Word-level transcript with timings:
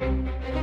Thank 0.00 0.48
you. 0.48 0.57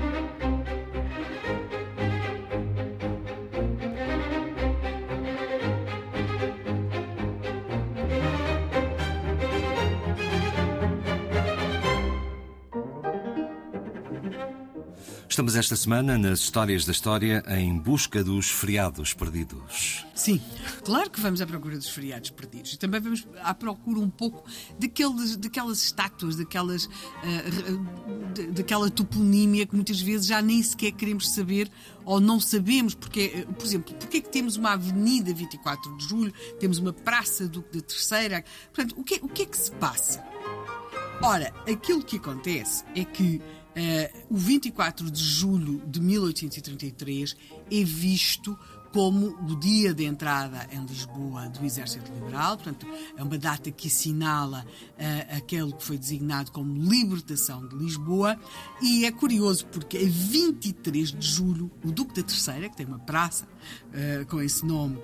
Estamos 15.28 15.56
esta 15.56 15.76
semana 15.76 16.18
nas 16.18 16.40
Histórias 16.40 16.86
da 16.86 16.92
História 16.92 17.44
em 17.48 17.78
busca 17.78 18.24
dos 18.24 18.50
feriados 18.50 19.14
perdidos. 19.14 20.06
Sim, 20.14 20.40
claro 20.84 21.10
que 21.10 21.20
vamos 21.20 21.42
à 21.42 21.48
procura 21.48 21.76
dos 21.76 21.90
feriados 21.90 22.30
perdidos. 22.30 22.74
E 22.74 22.78
também 22.78 23.02
vamos 23.02 23.28
à 23.42 23.54
procura 23.54 24.00
um 24.00 24.10
pouco 24.10 24.48
daqueles, 24.80 25.36
daquelas 25.36 25.84
estátuas, 25.84 26.36
daquelas, 26.36 26.86
uh, 26.86 28.54
daquela 28.54 28.90
toponímia 28.90 29.66
que 29.66 29.76
muitas 29.76 30.00
vezes 30.00 30.28
já 30.28 30.42
nem 30.42 30.62
sequer 30.62 30.92
queremos 30.92 31.30
saber 31.34 31.70
ou 32.06 32.22
não 32.22 32.40
sabemos. 32.40 32.94
Porque, 32.94 33.46
uh, 33.48 33.54
por 33.54 33.66
exemplo, 33.66 33.96
porque 33.96 34.18
é 34.18 34.22
que 34.22 34.30
temos 34.30 34.56
uma 34.56 34.74
avenida 34.74 35.34
24 35.34 35.98
de 35.98 36.08
Julho, 36.08 36.34
temos 36.60 36.78
uma 36.78 36.94
praça 36.94 37.48
Duque 37.48 37.78
da 37.78 37.84
Terceira? 37.84 38.46
Portanto, 38.74 38.96
o 38.98 39.04
que, 39.04 39.16
o 39.22 39.28
que 39.28 39.42
é 39.42 39.46
que 39.46 39.58
se 39.58 39.72
passa? 39.72 40.24
Ora, 41.22 41.52
aquilo 41.68 42.04
que 42.04 42.18
acontece 42.18 42.84
é 42.96 43.04
que 43.04 43.42
Uh, 43.76 44.34
o 44.34 44.38
24 44.38 45.12
de 45.12 45.24
julho 45.24 45.82
de 45.86 46.00
1833 46.00 47.36
é 47.70 47.84
visto 47.84 48.58
como 48.96 49.38
o 49.52 49.60
dia 49.60 49.94
de 49.94 50.06
entrada 50.06 50.70
em 50.72 50.86
Lisboa 50.86 51.50
do 51.50 51.66
Exército 51.66 52.10
Liberal, 52.14 52.56
portanto, 52.56 52.88
é 53.18 53.22
uma 53.22 53.38
data 53.38 53.70
que 53.70 53.90
assinala 53.90 54.66
uh, 54.66 55.36
aquele 55.36 55.74
que 55.74 55.84
foi 55.84 55.98
designado 55.98 56.50
como 56.50 56.74
libertação 56.74 57.68
de 57.68 57.76
Lisboa, 57.76 58.40
e 58.82 59.04
é 59.04 59.12
curioso 59.12 59.66
porque 59.66 59.98
a 59.98 60.06
23 60.06 61.12
de 61.12 61.28
julho, 61.28 61.70
o 61.84 61.92
Duque 61.92 62.14
da 62.14 62.24
Terceira, 62.24 62.70
que 62.70 62.78
tem 62.78 62.86
uma 62.86 63.00
praça 63.00 63.44
uh, 63.44 64.26
com 64.28 64.42
esse 64.42 64.66
nome 64.66 64.96
uh, 64.96 65.02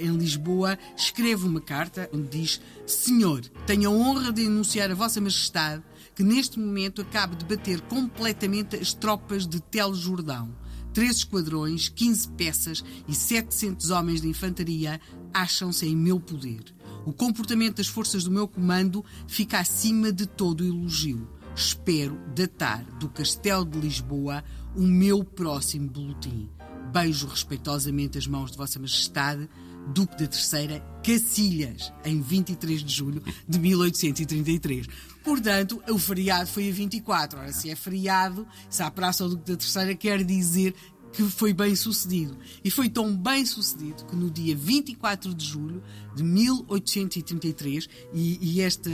em 0.00 0.16
Lisboa, 0.16 0.78
escreve 0.96 1.46
uma 1.46 1.60
carta 1.60 2.08
onde 2.14 2.28
diz: 2.28 2.62
Senhor, 2.86 3.42
tenho 3.66 3.90
a 3.90 3.92
honra 3.92 4.32
de 4.32 4.46
anunciar 4.46 4.90
a 4.90 4.94
Vossa 4.94 5.20
Majestade 5.20 5.82
que 6.14 6.22
neste 6.22 6.58
momento 6.58 7.00
acaba 7.00 7.34
de 7.34 7.44
bater 7.44 7.80
completamente 7.82 8.76
as 8.76 8.92
tropas 8.92 9.46
de 9.46 9.60
Tel 9.60 9.94
Jordão 9.94 10.62
Três 10.92 11.16
esquadrões, 11.16 11.88
15 11.88 12.28
peças 12.32 12.84
e 13.08 13.14
700 13.14 13.90
homens 13.90 14.20
de 14.20 14.28
infantaria 14.28 15.00
acham-se 15.32 15.86
em 15.86 15.96
meu 15.96 16.20
poder. 16.20 16.62
O 17.06 17.12
comportamento 17.12 17.76
das 17.76 17.86
forças 17.86 18.24
do 18.24 18.30
meu 18.30 18.46
comando 18.46 19.04
fica 19.26 19.58
acima 19.58 20.12
de 20.12 20.26
todo 20.26 20.64
elogio. 20.64 21.26
Espero 21.56 22.18
datar 22.34 22.84
do 22.98 23.08
Castelo 23.08 23.64
de 23.64 23.80
Lisboa 23.80 24.44
o 24.76 24.82
meu 24.82 25.24
próximo 25.24 25.88
boletim. 25.88 26.48
Beijo 26.92 27.26
respeitosamente 27.26 28.18
as 28.18 28.26
mãos 28.26 28.50
de 28.50 28.58
Vossa 28.58 28.78
Majestade, 28.78 29.48
Duque 29.94 30.12
da 30.12 30.26
Terceira, 30.26 30.78
Cacilhas, 31.02 31.90
em 32.04 32.20
23 32.20 32.84
de 32.84 32.92
julho 32.94 33.22
de 33.48 33.58
1833. 33.58 34.86
Portanto, 35.24 35.82
o 35.88 35.98
feriado 35.98 36.46
foi 36.48 36.68
a 36.68 36.72
24. 36.72 37.38
Ora, 37.38 37.52
se 37.52 37.70
é 37.70 37.74
feriado, 37.74 38.46
se 38.68 38.82
há 38.82 38.90
praça 38.90 39.24
ao 39.24 39.30
Duque 39.30 39.50
da 39.50 39.56
Terceira, 39.56 39.94
quer 39.94 40.22
dizer 40.22 40.74
que 41.12 41.22
foi 41.24 41.52
bem 41.52 41.76
sucedido. 41.76 42.36
E 42.64 42.70
foi 42.70 42.88
tão 42.88 43.14
bem 43.16 43.44
sucedido 43.44 44.04
que 44.04 44.16
no 44.16 44.30
dia 44.30 44.56
24 44.56 45.34
de 45.34 45.44
julho 45.44 45.82
de 46.14 46.22
1833, 46.22 47.88
e, 48.12 48.38
e, 48.40 48.60
esta 48.60 48.90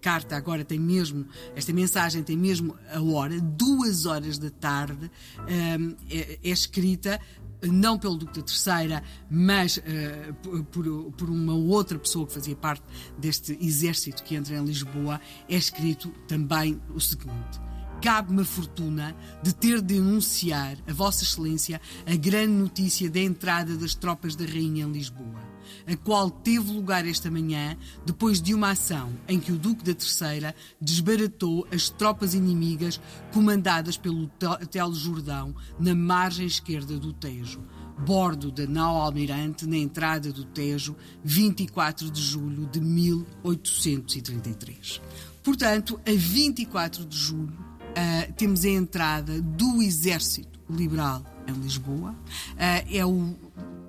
carta 0.00 0.36
agora 0.36 0.64
tem 0.64 0.78
mesmo, 0.78 1.26
esta 1.56 1.72
mensagem 1.72 2.22
tem 2.22 2.36
mesmo 2.36 2.76
a 2.92 3.00
hora, 3.00 3.40
duas 3.40 4.06
horas 4.06 4.38
da 4.38 4.50
tarde, 4.50 5.10
um, 5.40 5.96
é, 6.10 6.38
é 6.42 6.50
escrita 6.50 7.20
não 7.62 7.96
pelo 7.96 8.16
Duque 8.16 8.40
da 8.40 8.44
Terceira, 8.44 9.02
mas 9.30 9.76
uh, 9.76 10.64
por, 10.64 11.12
por, 11.12 11.30
uma 11.30 11.54
outra 11.54 11.96
pessoa 11.98 12.26
que 12.26 12.32
fazia 12.32 12.56
parte 12.56 12.82
deste 13.16 13.56
exército 13.60 14.24
que 14.24 14.34
entra 14.34 14.56
em 14.56 14.64
Lisboa, 14.64 15.20
é 15.48 15.56
escrito 15.56 16.08
também 16.26 16.80
o 16.92 17.00
seguinte 17.00 17.60
cabe-me 18.02 18.42
a 18.42 18.44
fortuna 18.44 19.16
de 19.44 19.54
ter 19.54 19.80
de 19.80 19.96
anunciar 19.96 20.76
a 20.88 20.92
Vossa 20.92 21.22
Excelência 21.22 21.80
a 22.04 22.16
grande 22.16 22.52
notícia 22.52 23.08
da 23.08 23.20
entrada 23.20 23.76
das 23.76 23.94
tropas 23.94 24.34
da 24.34 24.44
Rainha 24.44 24.84
em 24.84 24.90
Lisboa, 24.90 25.40
a 25.86 25.96
qual 25.96 26.28
teve 26.28 26.72
lugar 26.72 27.06
esta 27.06 27.30
manhã 27.30 27.76
depois 28.04 28.42
de 28.42 28.54
uma 28.54 28.70
ação 28.70 29.12
em 29.28 29.38
que 29.38 29.52
o 29.52 29.58
Duque 29.58 29.84
da 29.84 29.94
Terceira 29.94 30.52
desbaratou 30.80 31.64
as 31.72 31.88
tropas 31.88 32.34
inimigas 32.34 33.00
comandadas 33.32 33.96
pelo 33.96 34.28
Telo 34.68 34.96
Jordão 34.96 35.54
na 35.78 35.94
margem 35.94 36.44
esquerda 36.44 36.98
do 36.98 37.12
Tejo 37.12 37.62
bordo 37.98 38.50
da 38.50 38.66
nau 38.66 38.96
Almirante 38.96 39.66
na 39.66 39.76
entrada 39.76 40.32
do 40.32 40.44
Tejo, 40.44 40.96
24 41.22 42.10
de 42.10 42.20
julho 42.20 42.66
de 42.66 42.80
1833. 42.80 45.00
Portanto, 45.42 46.00
a 46.06 46.12
24 46.12 47.04
de 47.04 47.16
julho, 47.16 47.71
temos 48.36 48.64
a 48.64 48.68
entrada 48.68 49.40
do 49.40 49.82
Exército 49.82 50.58
Liberal 50.68 51.22
em 51.46 51.52
Lisboa. 51.52 52.10
Uh, 52.10 52.96
é 52.96 53.04
o 53.04 53.34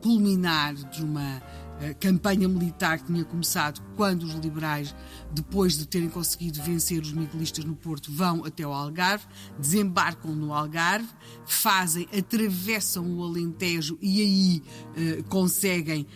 culminar 0.02 0.74
de 0.74 1.04
uma 1.04 1.38
uh, 1.38 1.96
campanha 2.00 2.48
militar 2.48 3.00
que 3.00 3.06
tinha 3.06 3.24
começado 3.24 3.82
quando 3.96 4.24
os 4.24 4.34
liberais, 4.34 4.94
depois 5.32 5.78
de 5.78 5.86
terem 5.86 6.10
conseguido 6.10 6.62
vencer 6.62 7.02
os 7.02 7.14
miguelistas 7.14 7.64
no 7.64 7.76
Porto, 7.76 8.12
vão 8.12 8.44
até 8.46 8.66
o 8.66 8.74
Algarve, 8.74 9.26
desembarcam 9.58 10.36
no 10.36 10.54
Algarve, 10.54 11.08
fazem, 11.46 12.08
atravessam 12.18 13.18
o 13.18 13.24
Alentejo 13.24 13.98
e 14.02 14.22
aí 14.22 15.24
conseguem 15.30 16.08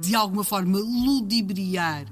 de 0.00 0.14
alguma 0.14 0.44
forma 0.44 0.78
ludibriar 0.78 2.06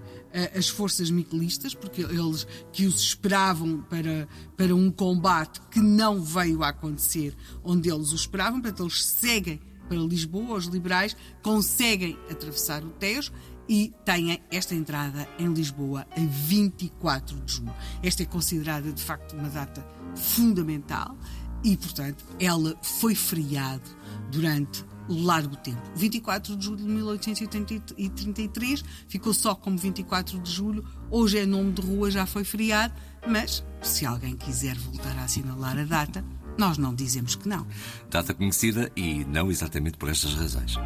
as 0.57 0.69
forças 0.69 1.11
miquelistas, 1.11 1.75
porque 1.75 2.03
eles 2.03 2.47
que 2.73 2.87
os 2.87 3.01
esperavam 3.01 3.81
para, 3.83 4.29
para 4.57 4.75
um 4.75 4.91
combate 4.91 5.61
que 5.71 5.81
não 5.81 6.23
veio 6.23 6.63
a 6.63 6.69
acontecer 6.69 7.35
onde 7.65 7.91
eles 7.91 8.13
o 8.13 8.17
esperavam, 8.17 8.61
portanto, 8.61 8.83
eles 8.83 9.05
seguem 9.05 9.61
para 9.89 9.99
Lisboa, 9.99 10.57
os 10.57 10.67
liberais 10.67 11.17
conseguem 11.43 12.19
atravessar 12.31 12.85
o 12.85 12.91
Tejo 12.91 13.33
e 13.69 13.93
têm 14.05 14.43
esta 14.51 14.75
entrada 14.75 15.29
em 15.39 15.53
Lisboa 15.53 16.07
a 16.11 16.21
24 16.21 17.37
de 17.41 17.53
junho. 17.53 17.75
Esta 18.03 18.23
é 18.23 18.27
considerada 18.27 18.93
de 18.93 19.03
facto 19.03 19.35
uma 19.35 19.49
data 19.49 19.87
fundamental 20.15 21.17
e, 21.65 21.77
portanto, 21.77 22.25
ela 22.39 22.77
foi 22.83 23.15
feriado 23.15 23.91
durante 24.31 24.85
largo 25.09 25.57
tempo. 25.57 25.81
24 25.95 26.57
de 26.57 26.65
julho 26.65 26.79
de 26.79 26.85
1833 26.85 28.85
ficou 29.09 29.33
só 29.33 29.55
como 29.55 29.77
24 29.77 30.39
de 30.41 30.51
julho. 30.51 30.85
Hoje 31.11 31.39
é 31.39 31.47
nome 31.47 31.73
de 31.73 31.83
rua, 31.83 32.11
já 32.11 32.27
foi 32.27 32.45
feriado, 32.45 32.95
mas 33.27 33.65
se 33.83 34.05
alguém 34.05 34.37
quiser 34.37 34.77
voltar 34.79 35.17
a 35.19 35.25
assinalar 35.25 35.79
a 35.79 35.85
data, 35.85 36.25
nós 36.59 36.79
não 36.79 36.95
dizemos 36.95 37.35
que 37.35 37.49
não. 37.49 37.67
Data 38.11 38.35
conhecida 38.35 38.91
e 38.97 39.25
não 39.25 39.51
exatamente 39.51 39.99
por 39.99 40.09
estas 40.09 40.35
razões. 40.35 40.77